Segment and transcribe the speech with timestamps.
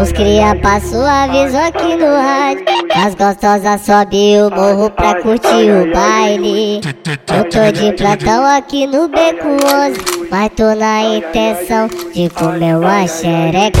[0.00, 2.64] Os cria passou aviso aqui no rádio.
[2.94, 6.80] As gostosas sobe o morro pra curtir o baile.
[7.34, 10.28] Eu tô de plantão aqui no beco 11.
[10.30, 13.78] Mas tô na intenção de comer uma xereca.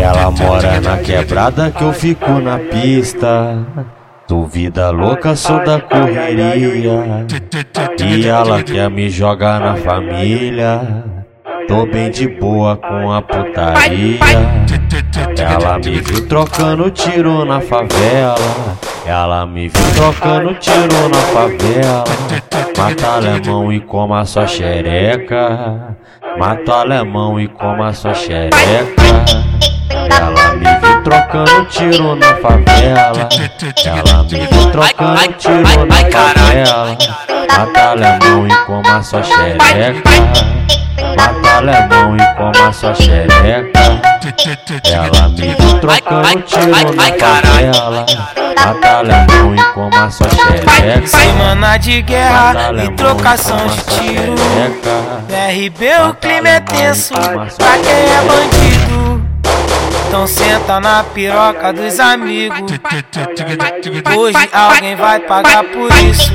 [0.00, 3.58] Ela mora na quebrada que eu fico na pista.
[4.26, 7.26] Tu vida louca, sou da correria.
[8.00, 11.17] E ela quer me jogar na família.
[11.68, 14.18] Tô bem de boa com a putaria.
[15.38, 18.34] Ela me viu trocando tiro na favela.
[19.06, 22.04] Ela me viu trocando tiro na favela.
[22.76, 25.96] Mata alemão e coma sua xereca.
[26.38, 29.24] Mata alemão e coma sua xereca.
[29.90, 33.28] Ela me viu trocando tiro na favela.
[33.84, 36.98] Ela me viu trocando tiro na favela.
[37.58, 40.57] Mata alemão e coma sua xereca.
[41.16, 43.80] Mata alemão e coma sua xereca.
[44.92, 48.06] Ela me viu trocando tiro na favela.
[48.64, 51.06] Mata alemão e coma sua xereca.
[51.06, 54.34] Semana de guerra e trocação de tiro.
[55.28, 59.28] RB o clima é tenso pra quem é bandido.
[60.08, 62.72] Então senta na piroca dos amigos.
[64.16, 66.32] Hoje alguém vai pagar por isso.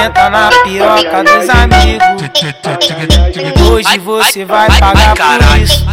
[0.00, 2.22] Senta na piroca dos amigos.
[3.70, 5.84] Hoje você vai pagar por isso.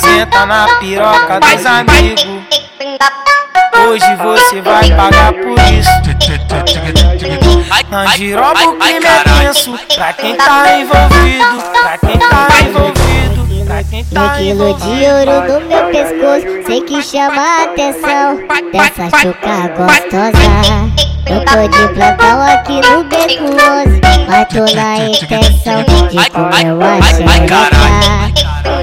[0.00, 2.24] Senta na piroca dos amigos.
[3.84, 5.90] Hoje você vai pagar por isso.
[7.90, 9.76] Na giroba o crime é tenso.
[9.96, 15.30] Pra quem tá envolvido, pra quem tá envolvido, Um tá quilo de envolvido.
[15.30, 18.38] ouro no meu pescoço, sei que chama a atenção
[18.72, 21.07] dessa chuca gostosa.
[21.30, 27.02] Eu tô de plantão aqui no beco 11, mas tô na intenção de comer uma
[27.02, 27.68] xereca.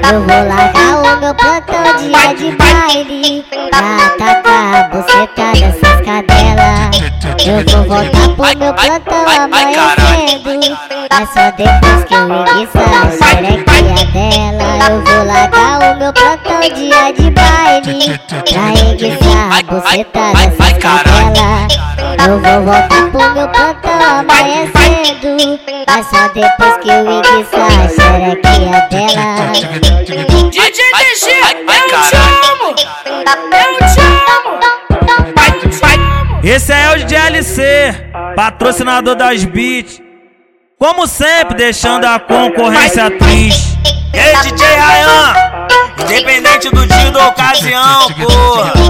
[0.08, 3.44] Eu vou largar o meu plantão dia de baile.
[3.70, 6.96] Pra atacar a buceta dessas cadelas.
[7.44, 10.78] Eu vou voltar pro meu plantão amanhecendo
[11.10, 14.88] Mas só depois que eu enguiçar a xerequinha dela.
[14.88, 18.20] Eu vou largar o meu plantão dia de baile.
[18.28, 21.85] Pra enguiçar a buceta dessas cadelas
[22.26, 28.80] Eu vou voltar pro meu plantão amanhecendo Mas só depois que eu enguiçar a xerequinha
[28.90, 29.52] dela
[30.50, 32.74] DJ DG, eu te amo!
[33.30, 34.58] Eu te amo!
[35.36, 36.40] Vai, vai.
[36.42, 37.94] Esse é o DJ LC,
[38.34, 40.02] patrocinador das beats.
[40.80, 43.78] Como sempre, deixando a concorrência triste.
[44.12, 45.56] E aí, DJ Ryan?
[46.02, 48.86] Independente do dia ou da ocasião, porra.